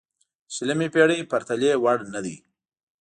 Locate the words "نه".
2.13-2.19